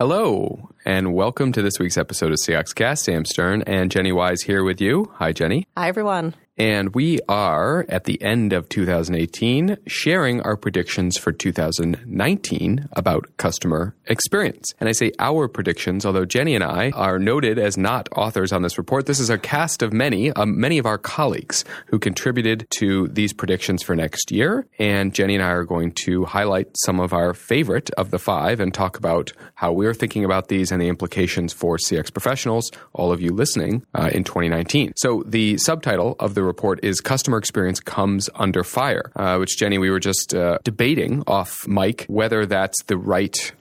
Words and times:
Hello, 0.00 0.70
and 0.86 1.12
welcome 1.12 1.52
to 1.52 1.60
this 1.60 1.78
week's 1.78 1.98
episode 1.98 2.32
of 2.32 2.38
CXCast. 2.38 3.00
Sam 3.00 3.26
Stern 3.26 3.60
and 3.66 3.90
Jenny 3.90 4.12
Wise 4.12 4.40
here 4.40 4.64
with 4.64 4.80
you. 4.80 5.12
Hi, 5.16 5.32
Jenny. 5.32 5.66
Hi, 5.76 5.88
everyone. 5.88 6.34
And 6.60 6.94
we 6.94 7.20
are 7.26 7.86
at 7.88 8.04
the 8.04 8.20
end 8.20 8.52
of 8.52 8.68
2018 8.68 9.78
sharing 9.86 10.42
our 10.42 10.58
predictions 10.58 11.16
for 11.16 11.32
2019 11.32 12.86
about 12.92 13.34
customer 13.38 13.96
experience. 14.04 14.74
And 14.78 14.86
I 14.86 14.92
say 14.92 15.12
our 15.18 15.48
predictions, 15.48 16.04
although 16.04 16.26
Jenny 16.26 16.54
and 16.54 16.62
I 16.62 16.90
are 16.90 17.18
noted 17.18 17.58
as 17.58 17.78
not 17.78 18.10
authors 18.14 18.52
on 18.52 18.60
this 18.60 18.76
report. 18.76 19.06
This 19.06 19.20
is 19.20 19.30
a 19.30 19.38
cast 19.38 19.80
of 19.80 19.94
many, 19.94 20.32
um, 20.32 20.60
many 20.60 20.76
of 20.76 20.84
our 20.84 20.98
colleagues 20.98 21.64
who 21.86 21.98
contributed 21.98 22.66
to 22.76 23.08
these 23.08 23.32
predictions 23.32 23.82
for 23.82 23.96
next 23.96 24.30
year. 24.30 24.66
And 24.78 25.14
Jenny 25.14 25.36
and 25.36 25.42
I 25.42 25.52
are 25.52 25.64
going 25.64 25.92
to 26.04 26.26
highlight 26.26 26.68
some 26.84 27.00
of 27.00 27.14
our 27.14 27.32
favorite 27.32 27.88
of 27.96 28.10
the 28.10 28.18
five 28.18 28.60
and 28.60 28.74
talk 28.74 28.98
about 28.98 29.32
how 29.54 29.72
we're 29.72 29.94
thinking 29.94 30.26
about 30.26 30.48
these 30.48 30.70
and 30.70 30.82
the 30.82 30.88
implications 30.88 31.54
for 31.54 31.78
CX 31.78 32.12
professionals, 32.12 32.70
all 32.92 33.12
of 33.12 33.22
you 33.22 33.30
listening, 33.30 33.86
uh, 33.94 34.10
in 34.12 34.24
2019. 34.24 34.92
So 34.96 35.22
the 35.24 35.56
subtitle 35.56 36.16
of 36.20 36.34
the 36.34 36.49
report 36.50 36.80
is 36.82 37.00
Customer 37.00 37.38
Experience 37.38 37.78
Comes 37.78 38.28
Under 38.34 38.64
Fire, 38.64 39.12
uh, 39.14 39.36
which, 39.38 39.56
Jenny, 39.56 39.78
we 39.78 39.88
were 39.88 40.00
just 40.00 40.34
uh, 40.34 40.58
debating 40.64 41.22
off 41.28 41.66
mic 41.68 42.04
whether 42.08 42.44
that's 42.44 42.82
the 42.84 42.96
right 42.96 43.52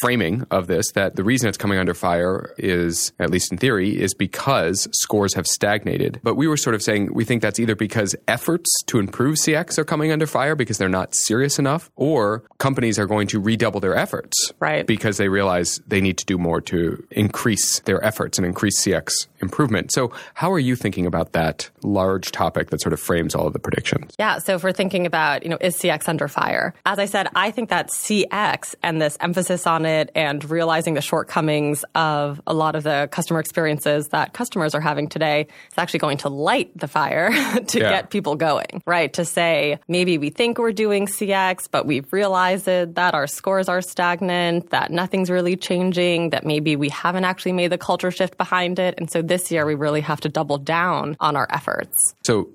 framing 0.00 0.46
of 0.50 0.66
this 0.66 0.92
that 0.92 1.16
the 1.16 1.24
reason 1.24 1.48
it's 1.48 1.58
coming 1.58 1.78
under 1.78 1.94
fire 1.94 2.54
is, 2.56 3.12
at 3.18 3.30
least 3.30 3.50
in 3.52 3.58
theory, 3.58 4.00
is 4.00 4.14
because 4.14 4.88
scores 4.92 5.34
have 5.34 5.46
stagnated. 5.46 6.20
But 6.22 6.36
we 6.36 6.46
were 6.46 6.56
sort 6.56 6.74
of 6.74 6.82
saying 6.82 7.12
we 7.12 7.24
think 7.24 7.42
that's 7.42 7.58
either 7.58 7.74
because 7.74 8.14
efforts 8.26 8.70
to 8.86 8.98
improve 8.98 9.36
CX 9.36 9.78
are 9.78 9.84
coming 9.84 10.12
under 10.12 10.26
fire 10.26 10.54
because 10.54 10.78
they're 10.78 10.88
not 10.88 11.14
serious 11.14 11.58
enough, 11.58 11.90
or 11.96 12.44
companies 12.58 12.98
are 12.98 13.06
going 13.06 13.26
to 13.28 13.40
redouble 13.40 13.80
their 13.80 13.96
efforts. 13.96 14.52
Right. 14.60 14.86
Because 14.86 15.16
they 15.16 15.28
realize 15.28 15.80
they 15.86 16.00
need 16.00 16.18
to 16.18 16.24
do 16.24 16.38
more 16.38 16.60
to 16.62 17.04
increase 17.10 17.80
their 17.80 18.02
efforts 18.04 18.38
and 18.38 18.46
increase 18.46 18.80
CX 18.82 19.10
improvement. 19.40 19.92
So, 19.92 20.12
how 20.34 20.52
are 20.52 20.58
you 20.58 20.76
thinking 20.76 21.06
about 21.06 21.32
that 21.32 21.70
large 21.82 22.32
topic 22.32 22.70
that 22.70 22.80
sort 22.80 22.92
of 22.92 23.00
frames 23.00 23.34
all 23.34 23.46
of 23.46 23.52
the 23.52 23.58
predictions? 23.58 24.14
Yeah. 24.18 24.38
So, 24.38 24.54
if 24.54 24.62
we're 24.62 24.72
thinking 24.72 25.06
about, 25.06 25.42
you 25.42 25.48
know, 25.48 25.58
is 25.60 25.76
CX 25.76 26.08
under 26.08 26.28
fire? 26.28 26.74
As 26.86 26.98
I 26.98 27.06
said, 27.06 27.28
I 27.34 27.50
think 27.50 27.70
that 27.70 27.90
CX 27.90 28.74
and 28.82 29.00
this 29.00 29.16
emphasis 29.20 29.66
on 29.66 29.84
it 29.88 30.10
and 30.14 30.48
realizing 30.48 30.94
the 30.94 31.00
shortcomings 31.00 31.84
of 31.94 32.40
a 32.46 32.54
lot 32.54 32.76
of 32.76 32.84
the 32.84 33.08
customer 33.10 33.40
experiences 33.40 34.08
that 34.08 34.32
customers 34.32 34.74
are 34.74 34.80
having 34.80 35.08
today 35.08 35.48
is 35.72 35.78
actually 35.78 35.98
going 36.00 36.18
to 36.18 36.28
light 36.28 36.70
the 36.76 36.86
fire 36.88 37.30
to 37.66 37.78
Yeah. 37.80 37.90
get 37.90 38.10
people 38.10 38.36
going, 38.36 38.82
right? 38.86 39.12
To 39.14 39.24
say, 39.24 39.78
maybe 39.88 40.18
we 40.18 40.30
think 40.30 40.58
we're 40.58 40.72
doing 40.72 41.06
CX, 41.06 41.68
but 41.70 41.86
we've 41.86 42.12
realized 42.12 42.66
that 42.66 43.14
our 43.14 43.26
scores 43.26 43.68
are 43.68 43.80
stagnant, 43.82 44.70
that 44.70 44.90
nothing's 44.90 45.30
really 45.30 45.56
changing, 45.56 46.30
that 46.30 46.44
maybe 46.44 46.76
we 46.76 46.88
haven't 46.90 47.24
actually 47.24 47.52
made 47.52 47.72
the 47.72 47.78
culture 47.78 48.10
shift 48.10 48.36
behind 48.36 48.78
it. 48.78 48.94
And 48.98 49.10
so 49.10 49.22
this 49.22 49.50
year 49.50 49.64
we 49.66 49.74
really 49.74 50.02
have 50.02 50.20
to 50.20 50.28
double 50.28 50.58
down 50.58 51.16
on 51.20 51.34
our 51.36 51.48
efforts. 51.50 51.96
So, 52.24 52.48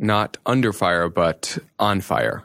not 0.00 0.36
under 0.46 0.72
fire, 0.72 1.08
but 1.08 1.58
on 1.78 2.00
fire. 2.00 2.44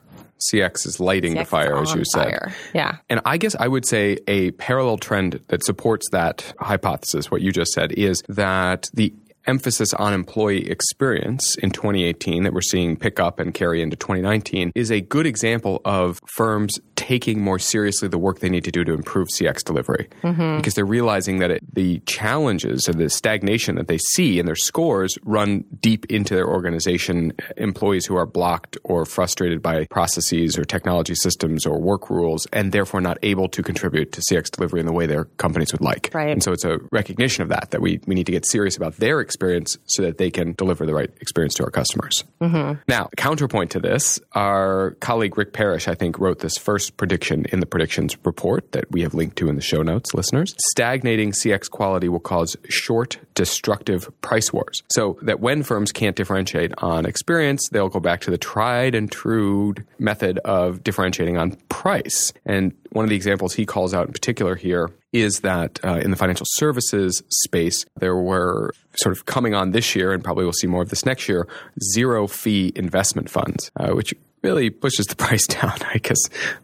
CX 0.52 0.86
is 0.88 1.00
lighting 1.00 1.34
CX 1.34 1.40
the 1.40 1.46
fire, 1.46 1.78
as 1.78 1.94
you 1.94 2.04
said. 2.06 2.54
Yeah. 2.74 2.98
And 3.10 3.22
I 3.26 3.38
guess 3.38 3.56
I 3.60 3.68
would 3.68 3.86
say 3.86 4.18
a 4.28 4.52
parallel 4.52 4.98
trend 4.98 5.40
that 5.48 5.64
supports 5.64 6.08
that 6.12 6.54
hypothesis, 6.60 7.30
what 7.30 7.42
you 7.42 7.52
just 7.52 7.72
said, 7.72 7.92
is 7.92 8.22
that 8.28 8.90
the 8.94 9.14
emphasis 9.46 9.94
on 9.96 10.14
employee 10.14 10.70
experience 10.70 11.56
in 11.58 11.72
2018 11.72 12.44
that 12.44 12.54
we're 12.54 12.62
seeing 12.62 12.96
pick 12.96 13.20
up 13.20 13.40
and 13.40 13.54
carry 13.54 13.82
into 13.82 13.96
2019 13.96 14.72
is 14.76 14.92
a 14.92 15.02
good 15.02 15.26
example 15.26 15.82
of 15.86 16.20
firms 16.36 16.80
taking 16.96 17.42
more 17.42 17.60
seriously 17.60 18.08
the 18.08 18.18
work 18.18 18.40
they 18.40 18.50
need 18.50 18.64
to 18.64 18.72
do 18.72 18.84
to 18.84 18.94
improve 18.94 19.30
CX 19.30 19.64
delivery 19.64 20.10
mm-hmm. 20.22 20.58
because 20.58 20.74
they're 20.76 20.86
realizing 20.86 21.40
that 21.40 21.52
it, 21.52 21.76
the 21.76 22.00
challenges 22.06 22.88
or 22.88 22.94
the 22.94 23.10
stagnation 23.10 23.76
that 23.76 23.88
they 23.88 23.98
see 23.98 24.40
in 24.40 24.46
their 24.46 24.56
scores 24.56 25.18
run 25.24 25.66
deep 25.80 26.06
into 26.06 26.36
their 26.36 26.48
organization. 26.48 27.34
Employees 27.58 28.06
who 28.06 28.16
are 28.16 28.26
blocked 28.26 28.78
or 28.84 29.06
frustrated 29.06 29.62
by 29.62 29.86
processes 29.86 30.58
or 30.58 30.64
technology 30.64 31.16
systems 31.16 31.66
or 31.66 31.80
work 31.80 32.10
rules 32.10 32.46
and 32.54 32.72
therefore 32.72 33.02
not 33.02 33.18
able 33.24 33.48
to 33.50 33.64
contribute 33.64 34.12
to 34.12 34.22
CX 34.22 34.52
delivery 34.52 34.80
in 34.80 34.86
the 34.86 34.94
way 34.94 35.06
their 35.06 35.26
companies 35.26 35.72
would 35.72 35.82
like. 35.82 36.12
Right. 36.14 36.30
And 36.30 36.44
so 36.44 36.52
it's 36.52 36.66
a 36.66 36.80
recognition 36.92 37.42
of 37.42 37.50
that, 37.50 37.72
that 37.72 37.82
we, 37.82 38.00
we 38.06 38.16
need 38.16 38.26
to 38.26 38.32
get 38.32 38.46
serious 38.46 38.78
about 38.78 38.98
their 38.98 39.20
experience 39.20 39.78
so 39.86 40.04
that 40.04 40.18
they 40.18 40.30
can 40.30 40.54
deliver 40.54 40.86
the 40.86 40.94
right 40.94 41.10
experience 41.22 41.54
to 41.56 41.64
our 41.64 41.72
customers. 41.72 42.24
Mm-hmm. 42.42 42.82
Now, 42.88 43.10
counterpoint 43.18 43.72
to 43.72 43.80
this, 43.80 44.20
our 44.34 44.92
colleague 45.00 45.38
Rick 45.38 45.54
Parrish, 45.54 45.88
I 45.88 45.96
think, 45.96 46.20
wrote 46.20 46.40
this 46.40 46.58
first 46.58 46.83
prediction 46.90 47.46
in 47.52 47.60
the 47.60 47.66
predictions 47.66 48.18
report 48.26 48.72
that 48.72 48.90
we 48.92 49.02
have 49.02 49.14
linked 49.14 49.36
to 49.38 49.50
in 49.50 49.56
the 49.56 49.62
show 49.62 49.82
notes, 49.82 50.14
listeners. 50.14 50.56
Stagnating 50.72 51.32
CX 51.32 51.70
quality 51.70 52.10
will 52.10 52.20
cause 52.20 52.56
short, 52.70 53.18
destructive 53.34 54.10
price 54.22 54.52
wars. 54.52 54.84
So 54.92 55.18
that 55.22 55.40
when 55.40 55.64
firms 55.64 55.92
can't 55.92 56.16
differentiate 56.16 56.72
on 56.80 57.06
experience, 57.06 57.68
they'll 57.72 57.90
go 57.90 58.00
back 58.00 58.22
to 58.22 58.32
the 58.32 58.38
tried 58.38 58.96
and 58.96 59.12
true 59.12 59.76
method 60.00 60.40
of 60.40 60.84
differentiating 60.84 61.38
on 61.38 61.52
price. 61.70 62.34
And 62.46 62.74
one 62.92 63.06
of 63.06 63.10
the 63.10 63.16
examples 63.16 63.54
he 63.54 63.66
calls 63.66 63.94
out 63.94 64.08
in 64.08 64.14
particular 64.14 64.56
here 64.56 64.90
is 65.14 65.42
that 65.42 65.80
uh, 65.84 66.00
in 66.04 66.12
the 66.12 66.18
financial 66.18 66.46
services 66.50 67.22
space, 67.30 67.86
there 67.98 68.16
were 68.16 68.74
sort 68.96 69.16
of 69.16 69.26
coming 69.26 69.54
on 69.54 69.72
this 69.72 69.96
year, 69.96 70.12
and 70.12 70.24
probably 70.24 70.44
we'll 70.44 70.54
see 70.54 70.68
more 70.68 70.82
of 70.82 70.90
this 70.90 71.06
next 71.06 71.30
year, 71.30 71.48
zero 71.94 72.28
fee 72.28 72.72
investment 72.76 73.30
funds, 73.30 73.72
uh, 73.78 73.92
which 73.92 74.14
really 74.44 74.70
pushes 74.70 75.08
the 75.08 75.16
price 75.24 75.48
down. 75.48 75.74
I 75.94 75.98
guess, 75.98 76.20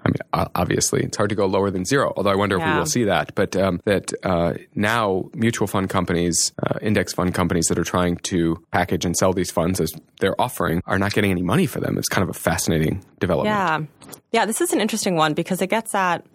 I 0.05 0.09
mean, 0.09 0.47
obviously, 0.55 1.03
it's 1.03 1.17
hard 1.17 1.29
to 1.29 1.35
go 1.35 1.45
lower 1.45 1.71
than 1.71 1.85
zero, 1.85 2.13
although 2.15 2.29
I 2.29 2.35
wonder 2.35 2.57
if 2.57 2.65
we 2.65 2.73
will 2.77 2.85
see 2.85 3.05
that. 3.05 3.33
But 3.35 3.55
um, 3.55 3.81
that 3.85 4.11
uh, 4.23 4.53
now 4.75 5.29
mutual 5.33 5.67
fund 5.67 5.89
companies, 5.89 6.51
uh, 6.61 6.79
index 6.81 7.13
fund 7.13 7.33
companies 7.33 7.65
that 7.67 7.79
are 7.79 7.83
trying 7.83 8.17
to 8.17 8.63
package 8.71 9.05
and 9.05 9.15
sell 9.15 9.33
these 9.33 9.51
funds 9.51 9.79
as 9.79 9.91
they're 10.19 10.39
offering 10.39 10.81
are 10.85 10.99
not 10.99 11.13
getting 11.13 11.31
any 11.31 11.41
money 11.41 11.65
for 11.65 11.79
them. 11.79 11.97
It's 11.97 12.09
kind 12.09 12.23
of 12.23 12.29
a 12.29 12.37
fascinating 12.39 13.03
development. 13.19 13.55
Yeah. 13.55 14.15
Yeah, 14.31 14.45
this 14.45 14.61
is 14.61 14.73
an 14.73 14.81
interesting 14.81 15.15
one 15.15 15.33
because 15.33 15.61
it 15.61 15.67
gets 15.67 15.93
at 15.95 16.25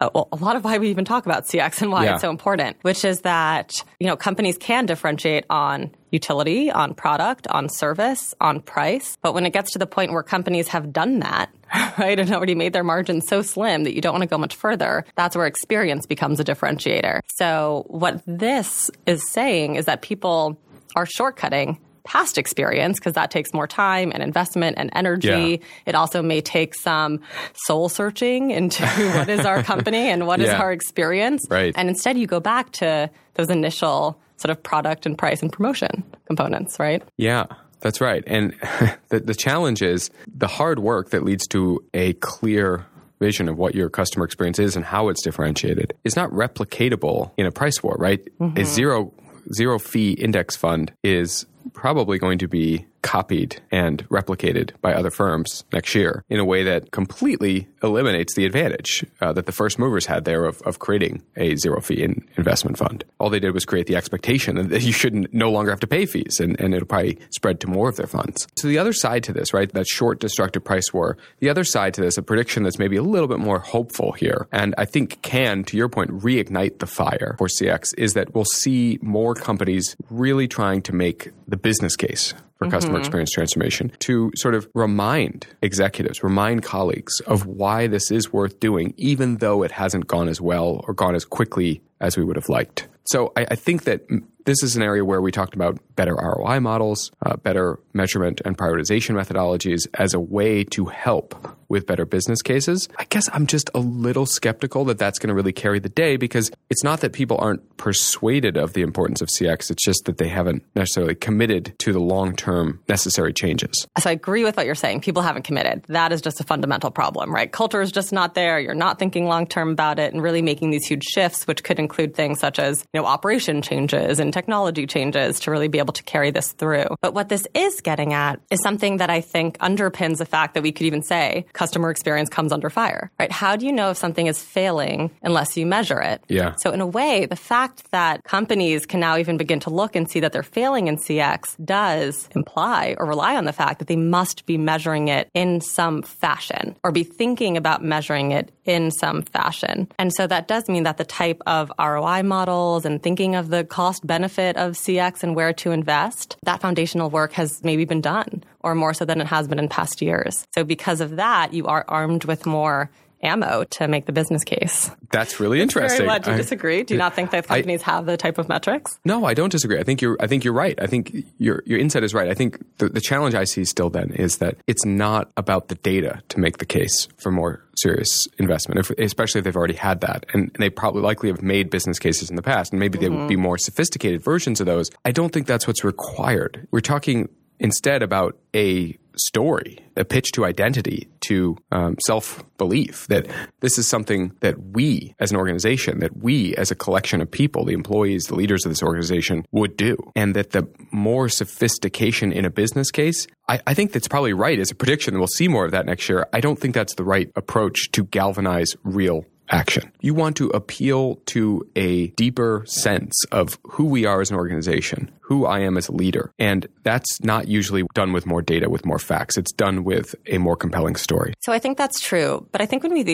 uh, 0.00 0.10
well, 0.14 0.28
a 0.32 0.36
lot 0.36 0.56
of 0.56 0.64
why 0.64 0.78
we 0.78 0.88
even 0.90 1.04
talk 1.04 1.24
about 1.24 1.44
CX 1.46 1.80
and 1.82 1.92
why 1.92 2.04
Yeah. 2.04 2.12
it's 2.14 2.20
so 2.20 2.30
important, 2.30 2.76
which 2.82 3.04
is 3.04 3.20
that, 3.20 3.72
you 4.00 4.06
know, 4.08 4.16
companies 4.16 4.58
can 4.58 4.86
differentiate 4.86 5.44
on 5.48 5.90
utility, 6.10 6.70
on 6.70 6.94
product, 6.94 7.46
on 7.48 7.68
service, 7.68 8.34
on 8.40 8.60
price. 8.60 9.16
But 9.22 9.34
when 9.34 9.46
it 9.46 9.52
gets 9.52 9.72
to 9.72 9.78
the 9.78 9.86
point 9.86 10.12
where 10.12 10.22
companies 10.24 10.68
have 10.68 10.92
done 10.92 11.20
that, 11.20 11.50
right, 11.98 12.18
and 12.18 12.32
already 12.32 12.54
made 12.54 12.72
their 12.72 12.84
margins 12.84 13.26
so 13.28 13.40
slim 13.42 13.84
that 13.84 13.94
you 13.94 14.00
don't 14.00 14.12
want 14.14 14.22
to 14.22 14.28
go 14.28 14.38
much 14.38 14.56
further, 14.56 15.04
that's 15.16 15.36
where 15.36 15.46
experience 15.46 16.06
becomes 16.06 16.40
a 16.40 16.44
differentiator. 16.44 17.20
So 17.36 17.84
what 17.88 18.20
this 18.26 18.90
is 19.06 19.28
saying 19.30 19.76
is 19.76 19.84
that 19.86 20.02
people 20.02 20.58
are 20.96 21.06
shortcutting 21.06 21.78
past 22.04 22.36
experience 22.38 22.98
because 22.98 23.14
that 23.14 23.30
takes 23.30 23.52
more 23.52 23.66
time 23.66 24.12
and 24.12 24.22
investment 24.22 24.76
and 24.78 24.90
energy. 24.94 25.28
Yeah. 25.28 25.66
It 25.86 25.94
also 25.94 26.22
may 26.22 26.40
take 26.40 26.74
some 26.74 27.20
soul 27.66 27.88
searching 27.88 28.50
into 28.50 28.86
what 29.16 29.28
is 29.28 29.44
our 29.44 29.62
company 29.62 30.10
and 30.10 30.26
what 30.26 30.40
is 30.40 30.48
Yeah. 30.48 30.60
our 30.60 30.72
experience. 30.72 31.46
Right. 31.50 31.74
And 31.76 31.88
instead, 31.88 32.18
you 32.18 32.26
go 32.26 32.40
back 32.40 32.72
to 32.72 33.10
those 33.34 33.48
initial 33.50 34.18
sort 34.36 34.50
of 34.50 34.62
product 34.62 35.06
and 35.06 35.16
price 35.16 35.42
and 35.42 35.52
promotion 35.52 36.04
components, 36.26 36.78
right? 36.78 37.02
Yeah, 37.16 37.46
that's 37.80 38.00
right. 38.00 38.22
And 38.26 38.52
the, 39.08 39.20
the 39.20 39.34
challenge 39.34 39.80
is 39.82 40.10
the 40.26 40.48
hard 40.48 40.78
work 40.78 41.10
that 41.10 41.24
leads 41.24 41.46
to 41.48 41.82
a 41.94 42.12
clear 42.14 42.86
vision 43.20 43.48
of 43.48 43.56
what 43.56 43.74
your 43.74 43.88
customer 43.88 44.24
experience 44.24 44.58
is 44.58 44.76
and 44.76 44.84
how 44.84 45.08
it's 45.08 45.22
differentiated 45.22 45.94
is 46.04 46.16
not 46.16 46.30
replicatable 46.30 47.30
in 47.38 47.46
a 47.46 47.52
price 47.52 47.82
war, 47.82 47.96
right? 47.98 48.20
A 48.40 48.42
mm-hmm. 48.42 48.64
zero 48.64 49.12
zero 49.54 49.78
fee 49.78 50.12
index 50.12 50.56
fund 50.56 50.92
is 51.02 51.46
probably 51.72 52.18
going 52.18 52.38
to 52.38 52.48
be 52.48 52.86
copied 53.04 53.60
and 53.70 54.08
replicated 54.08 54.70
by 54.80 54.94
other 54.94 55.10
firms 55.10 55.62
next 55.72 55.94
year 55.94 56.24
in 56.30 56.40
a 56.40 56.44
way 56.44 56.64
that 56.64 56.90
completely 56.90 57.68
eliminates 57.82 58.34
the 58.34 58.46
advantage 58.46 59.04
uh, 59.20 59.30
that 59.30 59.44
the 59.44 59.52
first 59.52 59.78
movers 59.78 60.06
had 60.06 60.24
there 60.24 60.46
of, 60.46 60.60
of 60.62 60.78
creating 60.78 61.22
a 61.36 61.54
zero 61.56 61.82
fee 61.82 62.02
in 62.02 62.26
investment 62.38 62.78
fund. 62.78 63.04
All 63.20 63.28
they 63.28 63.38
did 63.38 63.52
was 63.52 63.66
create 63.66 63.86
the 63.86 63.94
expectation 63.94 64.68
that 64.68 64.82
you 64.82 64.92
shouldn't 64.92 65.34
no 65.34 65.50
longer 65.50 65.70
have 65.70 65.80
to 65.80 65.86
pay 65.86 66.06
fees 66.06 66.40
and, 66.40 66.58
and 66.58 66.74
it'll 66.74 66.88
probably 66.88 67.18
spread 67.28 67.60
to 67.60 67.66
more 67.66 67.90
of 67.90 67.96
their 67.96 68.06
funds. 68.06 68.48
So 68.56 68.68
the 68.68 68.78
other 68.78 68.94
side 68.94 69.22
to 69.24 69.34
this, 69.34 69.52
right, 69.52 69.70
that 69.70 69.86
short 69.86 70.18
destructive 70.18 70.64
price 70.64 70.92
war, 70.94 71.18
the 71.40 71.50
other 71.50 71.64
side 71.64 71.92
to 71.94 72.00
this, 72.00 72.16
a 72.16 72.22
prediction 72.22 72.62
that's 72.62 72.78
maybe 72.78 72.96
a 72.96 73.02
little 73.02 73.28
bit 73.28 73.38
more 73.38 73.58
hopeful 73.58 74.12
here, 74.12 74.48
and 74.50 74.74
I 74.78 74.86
think 74.86 75.20
can, 75.20 75.62
to 75.64 75.76
your 75.76 75.90
point, 75.90 76.10
reignite 76.10 76.78
the 76.78 76.86
fire 76.86 77.34
for 77.36 77.48
CX, 77.48 77.92
is 77.98 78.14
that 78.14 78.34
we'll 78.34 78.46
see 78.46 78.98
more 79.02 79.34
companies 79.34 79.94
really 80.08 80.48
trying 80.48 80.80
to 80.82 80.94
make 80.94 81.30
the 81.46 81.58
business 81.58 81.96
case 81.96 82.32
for 82.58 82.68
customer 82.68 82.94
mm-hmm. 82.94 83.00
experience 83.00 83.30
transformation 83.30 83.92
to 84.00 84.30
sort 84.36 84.54
of 84.54 84.68
remind 84.74 85.46
executives, 85.62 86.22
remind 86.22 86.62
colleagues 86.62 87.20
of 87.20 87.46
why 87.46 87.86
this 87.86 88.10
is 88.10 88.32
worth 88.32 88.60
doing, 88.60 88.94
even 88.96 89.38
though 89.38 89.62
it 89.62 89.72
hasn't 89.72 90.06
gone 90.06 90.28
as 90.28 90.40
well 90.40 90.84
or 90.86 90.94
gone 90.94 91.14
as 91.14 91.24
quickly 91.24 91.82
as 92.00 92.16
we 92.16 92.24
would 92.24 92.36
have 92.36 92.48
liked. 92.48 92.88
So 93.06 93.32
I, 93.36 93.46
I 93.50 93.54
think 93.54 93.84
that 93.84 94.02
this 94.44 94.62
is 94.62 94.76
an 94.76 94.82
area 94.82 95.04
where 95.04 95.20
we 95.20 95.32
talked 95.32 95.54
about 95.54 95.78
better 95.96 96.14
ROI 96.14 96.60
models, 96.60 97.10
uh, 97.24 97.36
better 97.36 97.78
measurement 97.92 98.40
and 98.44 98.56
prioritization 98.56 99.14
methodologies 99.14 99.86
as 99.94 100.14
a 100.14 100.20
way 100.20 100.64
to 100.64 100.86
help 100.86 101.34
with 101.68 101.86
better 101.86 102.04
business 102.04 102.42
cases. 102.42 102.88
I 102.98 103.04
guess 103.04 103.28
I'm 103.32 103.46
just 103.46 103.70
a 103.74 103.80
little 103.80 104.26
skeptical 104.26 104.84
that 104.86 104.98
that's 104.98 105.18
going 105.18 105.28
to 105.28 105.34
really 105.34 105.52
carry 105.52 105.78
the 105.78 105.88
day 105.88 106.16
because 106.16 106.50
it's 106.70 106.84
not 106.84 107.00
that 107.00 107.12
people 107.12 107.38
aren't 107.40 107.76
persuaded 107.78 108.56
of 108.56 108.74
the 108.74 108.82
importance 108.82 109.20
of 109.22 109.28
CX, 109.28 109.70
it's 109.70 109.84
just 109.84 110.04
that 110.04 110.18
they 110.18 110.28
haven't 110.28 110.62
necessarily 110.74 111.14
committed 111.14 111.74
to 111.78 111.92
the 111.92 112.00
long 112.00 112.36
term 112.36 112.80
necessary 112.88 113.32
changes. 113.32 113.86
So 113.98 114.10
I 114.10 114.12
agree 114.12 114.44
with 114.44 114.56
what 114.56 114.66
you're 114.66 114.74
saying. 114.74 115.00
People 115.00 115.22
haven't 115.22 115.44
committed. 115.44 115.84
That 115.88 116.12
is 116.12 116.20
just 116.20 116.40
a 116.40 116.44
fundamental 116.44 116.90
problem, 116.90 117.32
right? 117.32 117.50
Culture 117.50 117.80
is 117.80 117.90
just 117.90 118.12
not 118.12 118.34
there. 118.34 118.60
You're 118.60 118.74
not 118.74 118.98
thinking 118.98 119.26
long 119.26 119.46
term 119.46 119.70
about 119.70 119.98
it 119.98 120.12
and 120.12 120.22
really 120.22 120.42
making 120.42 120.70
these 120.70 120.86
huge 120.86 121.04
shifts, 121.04 121.46
which 121.46 121.64
could 121.64 121.78
include 121.78 122.14
things 122.14 122.40
such 122.40 122.58
as, 122.58 122.84
you 122.92 123.00
know, 123.00 123.06
operation 123.06 123.62
changes 123.62 124.20
and 124.20 124.33
technology 124.34 124.86
changes 124.86 125.40
to 125.40 125.50
really 125.50 125.68
be 125.68 125.78
able 125.78 125.94
to 125.94 126.02
carry 126.02 126.30
this 126.30 126.52
through. 126.52 126.96
But 127.00 127.14
what 127.14 127.30
this 127.30 127.46
is 127.54 127.80
getting 127.80 128.12
at 128.12 128.40
is 128.50 128.60
something 128.62 128.98
that 128.98 129.08
I 129.08 129.22
think 129.22 129.56
underpins 129.58 130.18
the 130.18 130.26
fact 130.26 130.54
that 130.54 130.62
we 130.62 130.72
could 130.72 130.86
even 130.86 131.02
say 131.02 131.46
customer 131.54 131.90
experience 131.90 132.28
comes 132.28 132.52
under 132.52 132.68
fire, 132.68 133.10
right? 133.18 133.32
How 133.32 133.56
do 133.56 133.64
you 133.64 133.72
know 133.72 133.90
if 133.90 133.96
something 133.96 134.26
is 134.26 134.42
failing 134.42 135.10
unless 135.22 135.56
you 135.56 135.64
measure 135.64 136.00
it? 136.00 136.20
Yeah. 136.28 136.56
So 136.56 136.72
in 136.72 136.80
a 136.80 136.86
way, 136.86 137.26
the 137.26 137.36
fact 137.36 137.90
that 137.92 138.24
companies 138.24 138.84
can 138.84 139.00
now 139.00 139.16
even 139.16 139.36
begin 139.36 139.60
to 139.60 139.70
look 139.70 139.96
and 139.96 140.10
see 140.10 140.20
that 140.20 140.32
they're 140.32 140.42
failing 140.42 140.88
in 140.88 140.96
CX 140.96 141.64
does 141.64 142.28
imply 142.34 142.96
or 142.98 143.06
rely 143.06 143.36
on 143.36 143.44
the 143.44 143.52
fact 143.52 143.78
that 143.78 143.88
they 143.88 143.96
must 143.96 144.44
be 144.46 144.58
measuring 144.58 145.08
it 145.08 145.30
in 145.32 145.60
some 145.60 146.02
fashion 146.02 146.76
or 146.82 146.90
be 146.90 147.04
thinking 147.04 147.56
about 147.56 147.84
measuring 147.84 148.32
it 148.32 148.50
in 148.64 148.90
some 148.90 149.22
fashion. 149.22 149.88
And 149.98 150.12
so 150.12 150.26
that 150.26 150.48
does 150.48 150.68
mean 150.68 150.82
that 150.82 150.96
the 150.96 151.04
type 151.04 151.40
of 151.46 151.70
ROI 151.78 152.24
models 152.24 152.84
and 152.84 153.00
thinking 153.00 153.36
of 153.36 153.48
the 153.48 153.62
cost 153.62 154.04
benefit 154.04 154.23
of 154.56 154.72
CX 154.72 155.22
and 155.22 155.34
where 155.34 155.52
to 155.54 155.70
invest, 155.70 156.36
that 156.44 156.60
foundational 156.60 157.10
work 157.10 157.32
has 157.32 157.62
maybe 157.62 157.84
been 157.84 158.00
done 158.00 158.44
or 158.60 158.74
more 158.74 158.94
so 158.94 159.04
than 159.04 159.20
it 159.20 159.26
has 159.26 159.46
been 159.48 159.58
in 159.58 159.68
past 159.68 160.00
years. 160.02 160.46
So 160.54 160.64
because 160.64 161.00
of 161.00 161.16
that, 161.16 161.52
you 161.52 161.66
are 161.66 161.84
armed 161.88 162.24
with 162.24 162.46
more 162.46 162.90
ammo 163.24 163.64
to 163.64 163.88
make 163.88 164.06
the 164.06 164.12
business 164.12 164.44
case. 164.44 164.90
That's 165.10 165.40
really 165.40 165.60
interesting. 165.60 166.06
Very 166.06 166.20
glad 166.20 166.26
you 166.26 166.34
I, 166.34 166.36
disagree. 166.36 166.82
Do 166.82 166.94
you 166.94 166.98
not 166.98 167.14
think 167.14 167.30
that 167.30 167.46
companies 167.46 167.82
I, 167.82 167.92
have 167.92 168.06
the 168.06 168.16
type 168.16 168.38
of 168.38 168.48
metrics? 168.48 168.98
No, 169.04 169.24
I 169.24 169.34
don't 169.34 169.50
disagree. 169.50 169.78
I 169.78 169.82
think 169.82 170.02
you're. 170.02 170.16
I 170.20 170.26
think 170.26 170.44
you're 170.44 170.54
right. 170.54 170.80
I 170.80 170.86
think 170.86 171.14
your 171.38 171.62
your 171.66 171.78
insight 171.78 172.04
is 172.04 172.14
right. 172.14 172.28
I 172.28 172.34
think 172.34 172.58
the, 172.78 172.88
the 172.88 173.00
challenge 173.00 173.34
I 173.34 173.44
see 173.44 173.64
still 173.64 173.90
then 173.90 174.10
is 174.12 174.38
that 174.38 174.56
it's 174.66 174.84
not 174.84 175.30
about 175.36 175.68
the 175.68 175.76
data 175.76 176.22
to 176.28 176.40
make 176.40 176.58
the 176.58 176.66
case 176.66 177.08
for 177.18 177.30
more 177.30 177.64
serious 177.76 178.28
investment, 178.38 178.78
if, 178.78 178.90
especially 178.98 179.40
if 179.40 179.44
they've 179.44 179.56
already 179.56 179.74
had 179.74 180.00
that, 180.00 180.24
and, 180.32 180.44
and, 180.54 180.56
they 180.58 180.70
probably 180.70 181.02
likely 181.02 181.28
have 181.28 181.42
made 181.42 181.70
business 181.70 181.98
cases 181.98 182.30
in 182.30 182.36
the 182.36 182.42
past, 182.42 182.72
and 182.72 182.80
maybe 182.80 182.98
mm-hmm. 182.98 183.12
they 183.12 183.20
would 183.20 183.28
be 183.28 183.36
more 183.36 183.58
sophisticated 183.58 184.22
versions 184.22 184.60
of 184.60 184.66
those. 184.66 184.90
I 185.04 185.10
don't 185.10 185.32
think 185.32 185.46
that's 185.46 185.66
what's 185.66 185.84
required. 185.84 186.66
We're 186.70 186.80
talking 186.80 187.28
instead 187.58 188.02
about 188.02 188.36
a 188.54 188.96
story, 189.16 189.78
a 189.96 190.04
pitch 190.04 190.32
to 190.32 190.44
identity, 190.44 191.08
to 191.26 191.56
um, 191.72 191.96
self 192.06 192.42
belief 192.58 193.06
that 193.08 193.26
this 193.60 193.78
is 193.78 193.88
something 193.88 194.32
that 194.40 194.58
we 194.72 195.14
as 195.18 195.30
an 195.30 195.36
organization, 195.36 196.00
that 196.00 196.16
we 196.16 196.54
as 196.56 196.70
a 196.70 196.74
collection 196.74 197.20
of 197.20 197.30
people, 197.30 197.64
the 197.64 197.72
employees, 197.72 198.24
the 198.24 198.34
leaders 198.34 198.64
of 198.64 198.70
this 198.70 198.82
organization 198.82 199.44
would 199.52 199.76
do. 199.76 199.96
And 200.14 200.34
that 200.36 200.50
the 200.50 200.68
more 200.92 201.28
sophistication 201.28 202.32
in 202.32 202.44
a 202.44 202.50
business 202.50 202.90
case, 202.90 203.26
I, 203.48 203.60
I 203.66 203.74
think 203.74 203.92
that's 203.92 204.08
probably 204.08 204.32
right 204.32 204.58
as 204.58 204.70
a 204.70 204.74
prediction. 204.74 205.14
That 205.14 205.20
we'll 205.20 205.28
see 205.28 205.48
more 205.48 205.64
of 205.64 205.72
that 205.72 205.86
next 205.86 206.08
year. 206.08 206.26
I 206.32 206.40
don't 206.40 206.58
think 206.58 206.74
that's 206.74 206.94
the 206.94 207.04
right 207.04 207.30
approach 207.36 207.90
to 207.92 208.04
galvanize 208.04 208.74
real 208.82 209.24
action. 209.50 209.92
You 210.00 210.14
want 210.14 210.36
to 210.36 210.48
appeal 210.48 211.16
to 211.26 211.68
a 211.76 212.08
deeper 212.08 212.64
sense 212.66 213.24
of 213.30 213.58
who 213.64 213.84
we 213.84 214.04
are 214.04 214.20
as 214.20 214.30
an 214.30 214.36
organization, 214.36 215.10
who 215.20 215.46
I 215.46 215.60
am 215.60 215.76
as 215.76 215.88
a 215.88 215.92
leader. 215.92 216.30
And 216.38 216.66
that's 216.82 217.22
not 217.22 217.48
usually 217.48 217.84
done 217.94 218.12
with 218.12 218.26
more 218.26 218.42
data, 218.42 218.68
with 218.68 218.84
more 218.84 218.98
facts. 218.98 219.36
It's 219.38 219.52
done 219.52 219.84
with 219.84 220.14
a 220.26 220.38
more 220.38 220.56
compelling 220.56 220.96
story. 220.96 221.34
So 221.40 221.52
I 221.52 221.58
think 221.58 221.78
that's 221.78 222.00
true. 222.00 222.46
But 222.52 222.60
I 222.60 222.66
think 222.66 222.82
when 222.82 222.92
we 222.92 223.04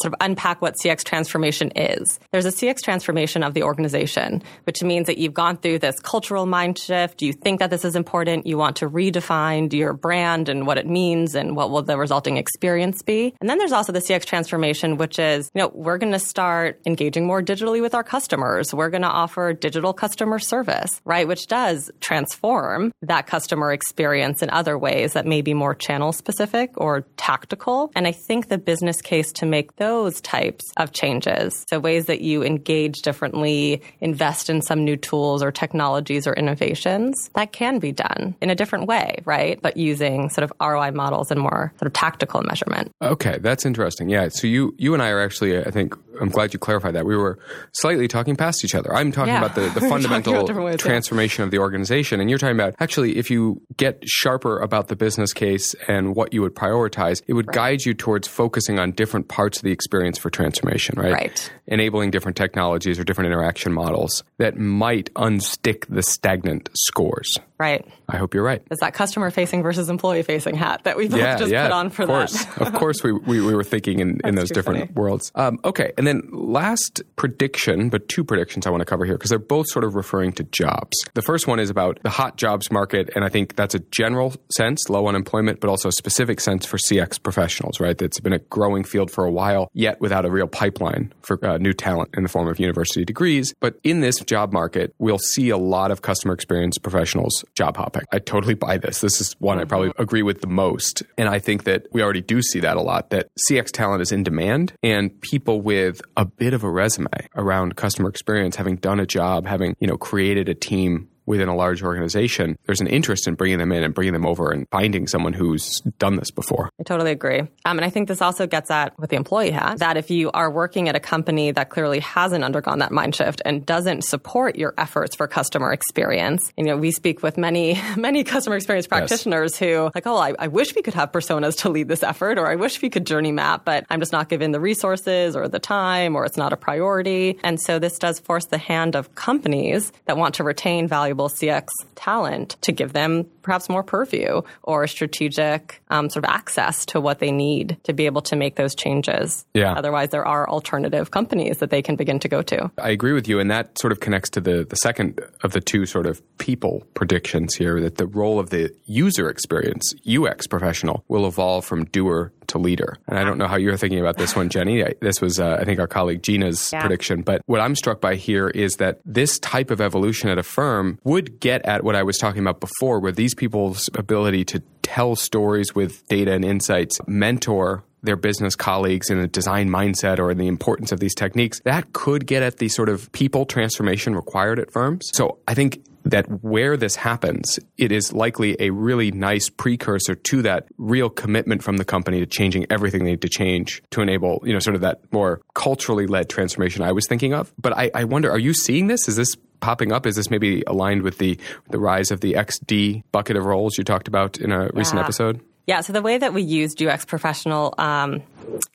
sort 0.00 0.12
of 0.12 0.14
unpack 0.20 0.62
what 0.62 0.76
CX 0.82 1.04
transformation 1.04 1.70
is, 1.76 2.18
there's 2.32 2.46
a 2.46 2.50
CX 2.50 2.82
transformation 2.82 3.42
of 3.42 3.54
the 3.54 3.62
organization, 3.62 4.42
which 4.64 4.82
means 4.82 5.06
that 5.06 5.18
you've 5.18 5.34
gone 5.34 5.56
through 5.56 5.80
this 5.80 5.98
cultural 6.00 6.46
mind 6.46 6.78
shift. 6.78 7.22
You 7.22 7.32
think 7.32 7.60
that 7.60 7.70
this 7.70 7.84
is 7.84 7.94
important. 7.96 8.46
You 8.46 8.58
want 8.58 8.76
to 8.76 8.88
redefine 8.88 9.72
your 9.72 9.92
brand 9.92 10.48
and 10.48 10.66
what 10.66 10.78
it 10.78 10.86
means 10.86 11.34
and 11.34 11.56
what 11.56 11.70
will 11.70 11.82
the 11.82 11.96
resulting 11.96 12.36
experience 12.36 13.02
be. 13.02 13.34
And 13.40 13.48
then 13.48 13.58
there's 13.58 13.72
also 13.72 13.92
the 13.92 14.00
CX 14.00 14.24
transformation, 14.24 14.96
which 14.96 15.18
is, 15.18 15.50
you 15.54 15.60
know, 15.60 15.70
we're 15.80 15.96
going 15.96 16.12
to 16.12 16.18
start 16.18 16.78
engaging 16.84 17.26
more 17.26 17.42
digitally 17.42 17.80
with 17.80 17.94
our 17.94 18.04
customers. 18.04 18.74
We're 18.74 18.90
going 18.90 19.02
to 19.02 19.08
offer 19.08 19.54
digital 19.54 19.94
customer 19.94 20.38
service, 20.38 20.90
right? 21.06 21.26
Which 21.26 21.46
does 21.46 21.90
transform 22.00 22.92
that 23.00 23.26
customer 23.26 23.72
experience 23.72 24.42
in 24.42 24.50
other 24.50 24.76
ways 24.76 25.14
that 25.14 25.24
may 25.24 25.40
be 25.40 25.54
more 25.54 25.74
channel 25.74 26.12
specific 26.12 26.72
or 26.76 27.06
tactical. 27.16 27.90
And 27.96 28.06
I 28.06 28.12
think 28.12 28.48
the 28.48 28.58
business 28.58 29.00
case 29.00 29.32
to 29.32 29.46
make 29.46 29.76
those 29.76 30.20
types 30.20 30.70
of 30.76 30.92
changes, 30.92 31.64
so 31.70 31.80
ways 31.80 32.06
that 32.06 32.20
you 32.20 32.42
engage 32.42 33.00
differently, 33.00 33.80
invest 34.00 34.50
in 34.50 34.60
some 34.60 34.84
new 34.84 34.98
tools 34.98 35.42
or 35.42 35.50
technologies 35.50 36.26
or 36.26 36.34
innovations, 36.34 37.30
that 37.34 37.52
can 37.52 37.78
be 37.78 37.90
done 37.90 38.36
in 38.42 38.50
a 38.50 38.54
different 38.54 38.86
way, 38.86 39.22
right? 39.24 39.58
But 39.62 39.78
using 39.78 40.28
sort 40.28 40.44
of 40.44 40.52
ROI 40.60 40.90
models 40.90 41.30
and 41.30 41.40
more 41.40 41.72
sort 41.78 41.86
of 41.86 41.94
tactical 41.94 42.42
measurement. 42.42 42.92
Okay, 43.00 43.38
that's 43.40 43.64
interesting. 43.64 44.10
Yeah. 44.10 44.28
So 44.28 44.46
you 44.46 44.74
you 44.76 44.92
and 44.92 45.02
I 45.02 45.08
are 45.08 45.20
actually, 45.20 45.69
I 45.70 45.72
think, 45.72 45.94
I'm 46.20 46.28
glad 46.28 46.52
you 46.52 46.58
clarified 46.58 46.94
that. 46.94 47.06
We 47.06 47.16
were 47.16 47.38
slightly 47.72 48.08
talking 48.08 48.36
past 48.36 48.64
each 48.64 48.74
other. 48.74 48.94
I'm 48.94 49.12
talking 49.12 49.34
yeah. 49.34 49.44
about 49.44 49.54
the, 49.54 49.68
the 49.78 49.80
fundamental 49.88 50.44
ways, 50.62 50.76
transformation 50.78 51.42
yeah. 51.42 51.46
of 51.46 51.50
the 51.50 51.58
organization, 51.58 52.20
and 52.20 52.28
you're 52.28 52.38
talking 52.38 52.56
about 52.56 52.74
actually 52.80 53.16
if 53.16 53.30
you 53.30 53.60
get 53.76 54.02
sharper 54.04 54.58
about 54.58 54.88
the 54.88 54.96
business 54.96 55.32
case 55.32 55.74
and 55.88 56.14
what 56.14 56.32
you 56.32 56.42
would 56.42 56.54
prioritize, 56.54 57.22
it 57.26 57.32
would 57.32 57.48
right. 57.48 57.54
guide 57.54 57.84
you 57.84 57.94
towards 57.94 58.28
focusing 58.28 58.78
on 58.78 58.92
different 58.92 59.28
parts 59.28 59.58
of 59.58 59.64
the 59.64 59.72
experience 59.72 60.18
for 60.18 60.30
transformation, 60.30 60.98
right? 60.98 61.12
Right. 61.12 61.52
Enabling 61.66 62.10
different 62.10 62.36
technologies 62.36 62.98
or 62.98 63.04
different 63.04 63.26
interaction 63.28 63.72
models 63.72 64.24
that 64.38 64.56
might 64.56 65.12
unstick 65.14 65.86
the 65.88 66.02
stagnant 66.02 66.68
scores. 66.74 67.38
Right. 67.58 67.86
I 68.08 68.16
hope 68.16 68.32
you're 68.32 68.42
right. 68.42 68.62
Is 68.70 68.78
that 68.78 68.94
customer 68.94 69.30
facing 69.30 69.62
versus 69.62 69.90
employee 69.90 70.22
facing 70.22 70.54
hat 70.54 70.84
that 70.84 70.96
we 70.96 71.08
both 71.08 71.20
yeah, 71.20 71.36
just 71.36 71.52
put 71.52 71.70
on 71.70 71.90
for 71.90 72.02
of 72.02 72.08
course. 72.08 72.44
that? 72.44 72.60
of 72.62 72.72
course, 72.72 73.02
we, 73.02 73.12
we, 73.12 73.40
we, 73.42 73.54
were 73.54 73.62
thinking 73.62 74.00
in, 74.00 74.20
in 74.24 74.34
those 74.34 74.50
different 74.50 74.80
funny. 74.80 74.92
worlds. 74.94 75.30
Um, 75.34 75.60
okay. 75.64 75.92
And 75.98 76.06
then 76.06 76.09
last 76.32 77.02
prediction, 77.16 77.88
but 77.88 78.08
two 78.08 78.24
predictions 78.24 78.66
I 78.66 78.70
want 78.70 78.80
to 78.80 78.84
cover 78.84 79.04
here 79.04 79.14
because 79.14 79.30
they're 79.30 79.38
both 79.38 79.68
sort 79.68 79.84
of 79.84 79.94
referring 79.94 80.32
to 80.32 80.44
jobs. 80.44 80.96
The 81.14 81.22
first 81.22 81.46
one 81.46 81.58
is 81.58 81.70
about 81.70 81.98
the 82.02 82.10
hot 82.10 82.36
jobs 82.36 82.70
market. 82.70 83.10
And 83.14 83.24
I 83.24 83.28
think 83.28 83.56
that's 83.56 83.74
a 83.74 83.80
general 83.90 84.34
sense, 84.50 84.88
low 84.88 85.06
unemployment, 85.06 85.60
but 85.60 85.68
also 85.68 85.88
a 85.88 85.92
specific 85.92 86.40
sense 86.40 86.66
for 86.66 86.76
CX 86.76 87.22
professionals, 87.22 87.80
right? 87.80 87.96
That's 87.96 88.20
been 88.20 88.32
a 88.32 88.38
growing 88.38 88.84
field 88.84 89.10
for 89.10 89.24
a 89.24 89.30
while, 89.30 89.70
yet 89.72 90.00
without 90.00 90.24
a 90.24 90.30
real 90.30 90.48
pipeline 90.48 91.12
for 91.22 91.44
uh, 91.44 91.58
new 91.58 91.72
talent 91.72 92.10
in 92.16 92.22
the 92.22 92.28
form 92.28 92.48
of 92.48 92.58
university 92.58 93.04
degrees. 93.04 93.54
But 93.60 93.78
in 93.84 94.00
this 94.00 94.18
job 94.20 94.52
market, 94.52 94.94
we'll 94.98 95.18
see 95.18 95.50
a 95.50 95.58
lot 95.58 95.90
of 95.90 96.02
customer 96.02 96.34
experience 96.34 96.78
professionals 96.78 97.44
job 97.54 97.76
hopping. 97.76 98.02
I 98.12 98.18
totally 98.18 98.54
buy 98.54 98.78
this. 98.78 99.00
This 99.00 99.20
is 99.20 99.34
one 99.38 99.58
I 99.58 99.64
probably 99.64 99.92
agree 99.98 100.22
with 100.22 100.40
the 100.40 100.46
most. 100.46 101.02
And 101.18 101.28
I 101.28 101.38
think 101.38 101.64
that 101.64 101.86
we 101.92 102.02
already 102.02 102.22
do 102.22 102.42
see 102.42 102.60
that 102.60 102.76
a 102.76 102.82
lot 102.82 103.10
that 103.10 103.28
CX 103.48 103.70
talent 103.70 104.02
is 104.02 104.12
in 104.12 104.22
demand 104.22 104.72
and 104.82 105.18
people 105.20 105.60
with 105.60 105.99
a 106.16 106.24
bit 106.24 106.54
of 106.54 106.64
a 106.64 106.70
resume 106.70 107.08
around 107.36 107.76
customer 107.76 108.08
experience, 108.08 108.56
having 108.56 108.76
done 108.76 109.00
a 109.00 109.06
job, 109.06 109.46
having, 109.46 109.76
you 109.80 109.86
know, 109.86 109.98
created 109.98 110.48
a 110.48 110.54
team 110.54 111.08
within 111.30 111.48
a 111.48 111.54
large 111.54 111.80
organization, 111.82 112.58
there's 112.66 112.80
an 112.80 112.88
interest 112.88 113.28
in 113.28 113.34
bringing 113.36 113.58
them 113.58 113.70
in 113.70 113.84
and 113.84 113.94
bringing 113.94 114.12
them 114.12 114.26
over 114.26 114.50
and 114.50 114.66
finding 114.70 115.06
someone 115.06 115.32
who's 115.32 115.80
done 115.98 116.16
this 116.16 116.32
before. 116.32 116.68
I 116.80 116.82
totally 116.82 117.12
agree. 117.12 117.38
Um, 117.38 117.78
and 117.78 117.84
I 117.84 117.88
think 117.88 118.08
this 118.08 118.20
also 118.20 118.48
gets 118.48 118.68
at 118.68 118.98
with 118.98 119.10
the 119.10 119.16
employee 119.16 119.52
hat 119.52 119.78
that 119.78 119.96
if 119.96 120.10
you 120.10 120.32
are 120.32 120.50
working 120.50 120.88
at 120.88 120.96
a 120.96 121.00
company 121.00 121.52
that 121.52 121.70
clearly 121.70 122.00
hasn't 122.00 122.42
undergone 122.42 122.80
that 122.80 122.90
mind 122.90 123.14
shift 123.14 123.40
and 123.44 123.64
doesn't 123.64 124.02
support 124.02 124.56
your 124.56 124.74
efforts 124.76 125.14
for 125.14 125.28
customer 125.28 125.72
experience, 125.72 126.52
you 126.56 126.64
know, 126.64 126.76
we 126.76 126.90
speak 126.90 127.22
with 127.22 127.38
many, 127.38 127.80
many 127.96 128.24
customer 128.24 128.56
experience 128.56 128.88
practitioners 128.88 129.52
yes. 129.52 129.58
who 129.60 129.90
like, 129.94 130.08
oh, 130.08 130.16
I, 130.16 130.34
I 130.36 130.48
wish 130.48 130.74
we 130.74 130.82
could 130.82 130.94
have 130.94 131.12
personas 131.12 131.58
to 131.58 131.68
lead 131.68 131.86
this 131.86 132.02
effort, 132.02 132.38
or 132.38 132.50
I 132.50 132.56
wish 132.56 132.82
we 132.82 132.90
could 132.90 133.06
journey 133.06 133.30
map, 133.30 133.64
but 133.64 133.86
I'm 133.88 134.00
just 134.00 134.12
not 134.12 134.28
given 134.28 134.50
the 134.50 134.60
resources 134.60 135.36
or 135.36 135.46
the 135.46 135.60
time, 135.60 136.16
or 136.16 136.24
it's 136.24 136.36
not 136.36 136.52
a 136.52 136.56
priority. 136.56 137.38
And 137.44 137.60
so 137.60 137.78
this 137.78 138.00
does 138.00 138.18
force 138.18 138.46
the 138.46 138.58
hand 138.58 138.96
of 138.96 139.14
companies 139.14 139.92
that 140.06 140.16
want 140.16 140.34
to 140.34 140.44
retain 140.44 140.88
valuable 140.88 141.19
CX 141.28 141.68
talent 141.94 142.56
to 142.62 142.72
give 142.72 142.92
them 142.92 143.26
perhaps 143.42 143.68
more 143.68 143.82
purview 143.82 144.42
or 144.62 144.86
strategic 144.86 145.82
um, 145.88 146.10
sort 146.10 146.24
of 146.24 146.30
access 146.30 146.86
to 146.86 147.00
what 147.00 147.18
they 147.18 147.32
need 147.32 147.76
to 147.84 147.92
be 147.92 148.06
able 148.06 148.22
to 148.22 148.36
make 148.36 148.56
those 148.56 148.74
changes. 148.74 149.44
Yeah. 149.54 149.72
Otherwise, 149.72 150.10
there 150.10 150.26
are 150.26 150.48
alternative 150.48 151.10
companies 151.10 151.58
that 151.58 151.70
they 151.70 151.82
can 151.82 151.96
begin 151.96 152.18
to 152.20 152.28
go 152.28 152.42
to. 152.42 152.70
I 152.78 152.90
agree 152.90 153.12
with 153.12 153.28
you. 153.28 153.38
And 153.40 153.50
that 153.50 153.78
sort 153.78 153.92
of 153.92 154.00
connects 154.00 154.30
to 154.30 154.40
the, 154.40 154.64
the 154.64 154.76
second 154.76 155.20
of 155.42 155.52
the 155.52 155.60
two 155.60 155.86
sort 155.86 156.06
of 156.06 156.22
people 156.38 156.84
predictions 156.94 157.54
here 157.54 157.80
that 157.80 157.96
the 157.96 158.06
role 158.06 158.38
of 158.38 158.50
the 158.50 158.74
user 158.86 159.28
experience, 159.28 159.94
UX 160.06 160.46
professional, 160.46 161.04
will 161.08 161.26
evolve 161.26 161.64
from 161.64 161.84
doer 161.86 162.32
to 162.50 162.58
leader. 162.58 162.96
And 163.08 163.18
I 163.18 163.24
don't 163.24 163.38
know 163.38 163.48
how 163.48 163.56
you're 163.56 163.76
thinking 163.76 164.00
about 164.00 164.16
this 164.16 164.36
one, 164.36 164.48
Jenny. 164.48 164.84
This 165.00 165.20
was, 165.20 165.40
uh, 165.40 165.58
I 165.60 165.64
think, 165.64 165.80
our 165.80 165.86
colleague 165.86 166.22
Gina's 166.22 166.70
yeah. 166.72 166.80
prediction. 166.80 167.22
But 167.22 167.42
what 167.46 167.60
I'm 167.60 167.74
struck 167.74 168.00
by 168.00 168.14
here 168.14 168.48
is 168.48 168.74
that 168.76 169.00
this 169.04 169.38
type 169.38 169.70
of 169.70 169.80
evolution 169.80 170.28
at 170.28 170.38
a 170.38 170.42
firm 170.42 170.98
would 171.04 171.40
get 171.40 171.64
at 171.64 171.84
what 171.84 171.96
I 171.96 172.02
was 172.02 172.18
talking 172.18 172.40
about 172.40 172.60
before, 172.60 173.00
where 173.00 173.12
these 173.12 173.34
people's 173.34 173.88
ability 173.94 174.44
to 174.46 174.62
tell 174.82 175.16
stories 175.16 175.74
with 175.74 176.06
data 176.08 176.32
and 176.32 176.44
insights, 176.44 176.98
mentor 177.06 177.84
their 178.02 178.16
business 178.16 178.56
colleagues 178.56 179.10
in 179.10 179.18
a 179.18 179.26
design 179.26 179.68
mindset 179.68 180.18
or 180.18 180.30
in 180.30 180.38
the 180.38 180.48
importance 180.48 180.92
of 180.92 181.00
these 181.00 181.14
techniques, 181.14 181.60
that 181.64 181.92
could 181.92 182.26
get 182.26 182.42
at 182.42 182.58
the 182.58 182.68
sort 182.68 182.88
of 182.88 183.10
people 183.12 183.44
transformation 183.44 184.14
required 184.14 184.58
at 184.58 184.70
firms. 184.70 185.10
So 185.12 185.38
I 185.46 185.54
think 185.54 185.82
that 186.04 186.42
where 186.42 186.76
this 186.76 186.96
happens, 186.96 187.58
it 187.76 187.92
is 187.92 188.12
likely 188.12 188.56
a 188.58 188.70
really 188.70 189.10
nice 189.10 189.48
precursor 189.48 190.14
to 190.14 190.42
that 190.42 190.66
real 190.78 191.10
commitment 191.10 191.62
from 191.62 191.76
the 191.76 191.84
company 191.84 192.20
to 192.20 192.26
changing 192.26 192.66
everything 192.70 193.04
they 193.04 193.10
need 193.10 193.22
to 193.22 193.28
change 193.28 193.82
to 193.90 194.00
enable, 194.00 194.40
you 194.44 194.52
know, 194.52 194.58
sort 194.58 194.74
of 194.74 194.80
that 194.80 195.00
more 195.12 195.40
culturally 195.54 196.06
led 196.06 196.28
transformation 196.28 196.82
I 196.82 196.92
was 196.92 197.06
thinking 197.06 197.34
of. 197.34 197.52
But 197.58 197.76
I, 197.76 197.90
I 197.94 198.04
wonder, 198.04 198.30
are 198.30 198.38
you 198.38 198.54
seeing 198.54 198.86
this? 198.86 199.08
Is 199.08 199.16
this 199.16 199.36
popping 199.60 199.92
up? 199.92 200.06
Is 200.06 200.16
this 200.16 200.30
maybe 200.30 200.62
aligned 200.66 201.02
with 201.02 201.18
the 201.18 201.38
the 201.68 201.78
rise 201.78 202.10
of 202.10 202.20
the 202.20 202.32
XD 202.32 203.02
bucket 203.12 203.36
of 203.36 203.44
roles 203.44 203.76
you 203.76 203.84
talked 203.84 204.08
about 204.08 204.38
in 204.38 204.52
a 204.52 204.70
recent 204.72 204.96
yeah. 204.96 205.04
episode? 205.04 205.40
Yeah, 205.66 205.82
so 205.82 205.92
the 205.92 206.02
way 206.02 206.18
that 206.18 206.32
we 206.32 206.42
used 206.42 206.82
UX 206.82 207.04
professional 207.04 207.74
um, 207.78 208.22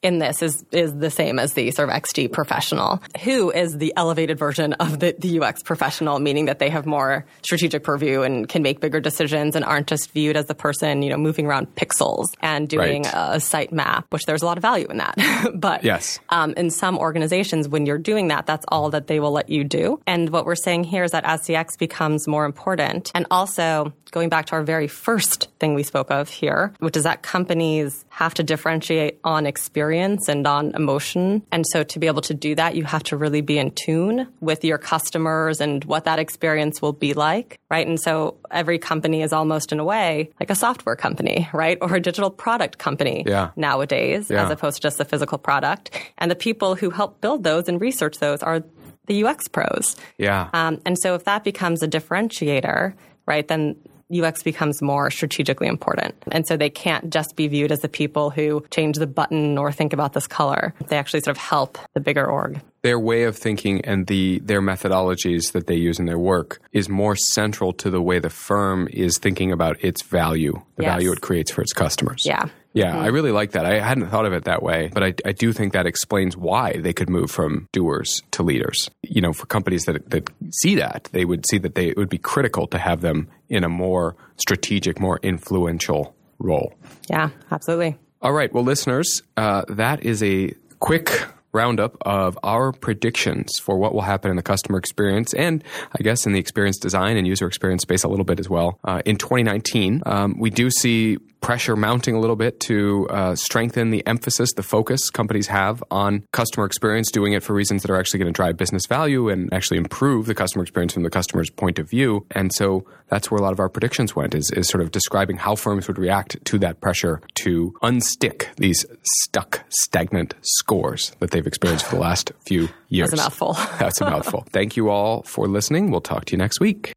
in 0.01 0.19
this 0.19 0.41
is 0.41 0.63
is 0.71 0.93
the 0.95 1.09
same 1.09 1.39
as 1.39 1.53
the 1.53 1.71
sort 1.71 1.89
of 1.89 1.95
XD 1.95 2.31
professional, 2.31 3.01
who 3.23 3.51
is 3.51 3.77
the 3.77 3.93
elevated 3.95 4.37
version 4.37 4.73
of 4.73 4.99
the, 4.99 5.15
the 5.19 5.39
UX 5.39 5.63
professional, 5.63 6.19
meaning 6.19 6.45
that 6.45 6.59
they 6.59 6.69
have 6.69 6.85
more 6.85 7.25
strategic 7.41 7.83
purview 7.83 8.21
and 8.21 8.47
can 8.47 8.61
make 8.61 8.79
bigger 8.79 8.99
decisions 8.99 9.55
and 9.55 9.65
aren't 9.65 9.87
just 9.87 10.11
viewed 10.11 10.37
as 10.37 10.45
the 10.45 10.55
person, 10.55 11.01
you 11.01 11.09
know, 11.09 11.17
moving 11.17 11.45
around 11.45 11.73
pixels 11.75 12.27
and 12.41 12.69
doing 12.69 13.03
right. 13.03 13.13
a, 13.13 13.35
a 13.35 13.39
site 13.39 13.71
map, 13.71 14.05
which 14.09 14.23
there's 14.25 14.41
a 14.41 14.45
lot 14.45 14.57
of 14.57 14.61
value 14.61 14.87
in 14.87 14.97
that. 14.97 15.15
but 15.55 15.83
yes. 15.83 16.19
Um, 16.29 16.53
in 16.55 16.69
some 16.69 16.97
organizations, 16.97 17.67
when 17.67 17.85
you're 17.85 17.97
doing 17.97 18.27
that, 18.29 18.45
that's 18.45 18.65
all 18.69 18.89
that 18.91 19.07
they 19.07 19.19
will 19.19 19.31
let 19.31 19.49
you 19.49 19.63
do. 19.63 19.99
And 20.07 20.29
what 20.29 20.45
we're 20.45 20.55
saying 20.55 20.85
here 20.85 21.03
is 21.03 21.11
that 21.11 21.25
as 21.25 21.41
CX 21.41 21.77
becomes 21.77 22.27
more 22.27 22.45
important, 22.45 23.11
and 23.15 23.25
also 23.31 23.93
going 24.11 24.29
back 24.29 24.45
to 24.47 24.53
our 24.53 24.63
very 24.63 24.87
first 24.87 25.49
thing 25.59 25.73
we 25.73 25.83
spoke 25.83 26.11
of 26.11 26.29
here, 26.29 26.73
which 26.79 26.97
is 26.97 27.03
that 27.03 27.21
companies 27.21 28.05
have 28.09 28.33
to 28.35 28.43
differentiate 28.43 29.19
on 29.23 29.45
experience 29.45 30.27
and 30.27 30.45
on 30.47 30.73
emotion. 30.75 31.43
And 31.51 31.65
so 31.71 31.83
to 31.83 31.99
be 31.99 32.07
able 32.07 32.21
to 32.23 32.33
do 32.33 32.55
that, 32.55 32.75
you 32.75 32.83
have 32.83 33.03
to 33.03 33.17
really 33.17 33.41
be 33.41 33.57
in 33.57 33.71
tune 33.71 34.27
with 34.39 34.63
your 34.63 34.77
customers 34.77 35.61
and 35.61 35.83
what 35.85 36.05
that 36.05 36.19
experience 36.19 36.81
will 36.81 36.93
be 36.93 37.13
like, 37.13 37.59
right? 37.69 37.85
And 37.85 37.99
so 37.99 38.37
every 38.51 38.79
company 38.79 39.21
is 39.21 39.33
almost 39.33 39.71
in 39.71 39.79
a 39.79 39.85
way 39.85 40.31
like 40.39 40.49
a 40.49 40.55
software 40.55 40.95
company, 40.95 41.49
right? 41.53 41.77
Or 41.81 41.95
a 41.95 42.01
digital 42.01 42.29
product 42.29 42.77
company 42.77 43.23
yeah. 43.25 43.51
nowadays, 43.55 44.29
yeah. 44.29 44.45
as 44.45 44.51
opposed 44.51 44.77
to 44.77 44.81
just 44.81 44.99
a 44.99 45.05
physical 45.05 45.37
product. 45.37 45.91
And 46.17 46.29
the 46.29 46.35
people 46.35 46.75
who 46.75 46.89
help 46.89 47.21
build 47.21 47.43
those 47.43 47.67
and 47.67 47.79
research 47.79 48.19
those 48.19 48.41
are 48.43 48.63
the 49.07 49.23
UX 49.23 49.47
pros. 49.47 49.95
Yeah. 50.17 50.49
Um, 50.53 50.81
and 50.85 50.97
so 50.97 51.15
if 51.15 51.25
that 51.25 51.43
becomes 51.43 51.83
a 51.83 51.87
differentiator, 51.87 52.93
right, 53.25 53.47
then 53.47 53.75
UX 54.13 54.43
becomes 54.43 54.81
more 54.81 55.09
strategically 55.09 55.67
important. 55.67 56.15
And 56.31 56.45
so 56.45 56.57
they 56.57 56.69
can't 56.69 57.11
just 57.11 57.35
be 57.35 57.47
viewed 57.47 57.71
as 57.71 57.79
the 57.79 57.89
people 57.89 58.29
who 58.29 58.63
change 58.71 58.97
the 58.97 59.07
button 59.07 59.57
or 59.57 59.71
think 59.71 59.93
about 59.93 60.13
this 60.13 60.27
color. 60.27 60.73
They 60.87 60.97
actually 60.97 61.21
sort 61.21 61.37
of 61.37 61.41
help 61.41 61.77
the 61.93 61.99
bigger 61.99 62.25
org. 62.25 62.61
Their 62.85 62.99
way 62.99 63.23
of 63.23 63.35
thinking 63.35 63.81
and 63.83 64.05
the 64.05 64.39
their 64.49 64.61
methodologies 64.61 65.53
that 65.53 65.65
they 65.65 65.73
use 65.73 65.97
in 65.97 66.05
their 66.05 66.19
work 66.19 66.59
is 66.71 66.87
more 66.87 67.15
central 67.15 67.73
to 67.81 67.89
the 67.89 67.99
way 67.99 68.19
the 68.19 68.29
firm 68.29 68.87
is 68.93 69.17
thinking 69.17 69.51
about 69.51 69.83
its 69.83 70.03
value, 70.03 70.53
the 70.75 70.83
yes. 70.83 70.91
value 70.91 71.11
it 71.11 71.21
creates 71.21 71.49
for 71.49 71.61
its 71.61 71.73
customers. 71.73 72.27
Yeah. 72.27 72.45
Yeah, 72.73 72.91
mm-hmm. 72.91 73.05
I 73.05 73.07
really 73.07 73.31
like 73.31 73.51
that. 73.53 73.65
I 73.65 73.79
hadn't 73.79 74.09
thought 74.09 74.25
of 74.25 74.33
it 74.33 74.43
that 74.43 74.61
way, 74.61 74.91
but 74.93 75.01
I, 75.01 75.13
I 75.25 75.31
do 75.31 75.53
think 75.53 75.71
that 75.73 75.87
explains 75.87 76.35
why 76.35 76.73
they 76.73 76.91
could 76.91 77.09
move 77.09 77.31
from 77.31 77.69
doers 77.71 78.21
to 78.31 78.43
leaders. 78.43 78.91
You 79.01 79.21
know, 79.21 79.31
for 79.31 79.45
companies 79.45 79.85
that, 79.85 80.09
that 80.09 80.29
see 80.51 80.75
that, 80.75 81.07
they 81.13 81.23
would 81.23 81.45
see 81.47 81.57
that 81.59 81.75
they, 81.75 81.87
it 81.87 81.97
would 81.97 82.09
be 82.09 82.17
critical 82.17 82.67
to 82.67 82.77
have 82.77 82.99
them 82.99 83.29
in 83.47 83.63
a 83.63 83.69
more 83.69 84.17
strategic, 84.35 84.99
more 84.99 85.19
influential 85.23 86.13
role. 86.37 86.73
Yeah, 87.09 87.29
absolutely. 87.49 87.97
All 88.21 88.33
right. 88.33 88.53
Well, 88.53 88.65
listeners, 88.65 89.23
uh, 89.37 89.63
that 89.69 90.03
is 90.03 90.21
a 90.21 90.53
quick 90.79 91.23
roundup 91.55 91.97
of 92.01 92.37
our 92.43 92.71
predictions 92.71 93.51
for 93.59 93.77
what 93.77 93.93
will 93.93 94.01
happen 94.01 94.29
in 94.29 94.37
the 94.37 94.43
customer 94.43 94.77
experience 94.77 95.33
and 95.33 95.63
I 95.97 96.03
guess 96.03 96.25
in 96.25 96.33
the 96.33 96.39
experience 96.39 96.77
design 96.77 97.17
and 97.17 97.25
user 97.25 97.47
experience 97.47 97.81
space 97.83 98.03
a 98.03 98.07
little 98.07 98.25
bit 98.25 98.39
as 98.39 98.49
well. 98.49 98.79
Uh, 98.83 99.01
in 99.05 99.17
2019, 99.17 100.03
um, 100.05 100.35
we 100.37 100.49
do 100.49 100.69
see 100.69 101.17
pressure 101.45 101.75
mounting 101.75 102.15
a 102.15 102.19
little 102.19 102.35
bit 102.35 102.59
to 102.59 103.07
uh, 103.11 103.35
strengthen 103.35 103.91
the 103.91 104.05
emphasis, 104.07 104.51
the 104.53 104.63
focus 104.63 105.11
companies 105.11 105.45
have 105.45 105.83
on 105.91 106.23
customer 106.33 106.65
experience, 106.65 107.11
doing 107.11 107.33
it 107.33 107.43
for 107.43 107.53
reasons 107.53 107.83
that 107.83 107.91
are 107.91 107.99
actually 107.99 108.17
going 108.17 108.33
to 108.33 108.35
drive 108.35 108.57
business 108.57 108.87
value 108.87 109.29
and 109.29 109.53
actually 109.53 109.77
improve 109.77 110.25
the 110.25 110.33
customer 110.33 110.63
experience 110.63 110.93
from 110.93 111.03
the 111.03 111.09
customer's 111.11 111.51
point 111.51 111.77
of 111.77 111.87
view. 111.87 112.25
And 112.31 112.51
so 112.51 112.83
that's 113.09 113.29
where 113.29 113.37
a 113.37 113.43
lot 113.43 113.53
of 113.53 113.59
our 113.59 113.69
predictions 113.69 114.15
went, 114.15 114.33
is, 114.33 114.49
is 114.55 114.67
sort 114.67 114.81
of 114.81 114.89
describing 114.89 115.37
how 115.37 115.53
firms 115.53 115.87
would 115.87 115.99
react 115.99 116.43
to 116.45 116.57
that 116.57 116.81
pressure 116.81 117.21
to 117.35 117.75
unstick 117.83 118.47
these 118.55 118.83
stuck, 119.21 119.63
stagnant 119.69 120.33
scores 120.41 121.11
that 121.19 121.29
they've 121.29 121.45
experienced 121.45 121.85
for 121.85 121.97
the 121.97 122.01
last 122.01 122.31
few 122.47 122.69
years. 122.89 123.11
That's 123.11 123.21
a 123.21 123.23
mouthful. 123.23 123.53
that's 123.77 124.01
a 124.01 124.09
mouthful. 124.09 124.45
Thank 124.49 124.75
you 124.75 124.89
all 124.89 125.21
for 125.21 125.47
listening. 125.47 125.91
We'll 125.91 126.01
talk 126.01 126.25
to 126.25 126.31
you 126.31 126.39
next 126.39 126.59
week. 126.59 126.91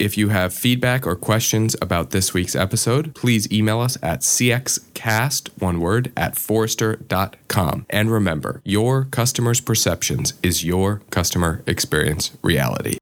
If 0.00 0.16
you 0.16 0.30
have 0.30 0.54
feedback 0.54 1.06
or 1.06 1.14
questions 1.14 1.76
about 1.82 2.08
this 2.08 2.32
week's 2.32 2.56
episode, 2.56 3.14
please 3.14 3.52
email 3.52 3.80
us 3.80 3.98
at 4.02 4.20
cxcast, 4.20 5.50
one 5.60 5.78
word, 5.78 6.10
at 6.16 6.38
forrester.com. 6.38 7.84
And 7.90 8.10
remember, 8.10 8.62
your 8.64 9.04
customer's 9.04 9.60
perceptions 9.60 10.32
is 10.42 10.64
your 10.64 11.02
customer 11.10 11.62
experience 11.66 12.30
reality. 12.40 12.99